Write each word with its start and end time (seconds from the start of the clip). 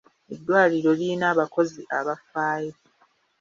Eddwaliro 0.33 0.91
lirina 0.99 1.25
abakozi 1.33 1.81
abafaayo. 1.97 2.73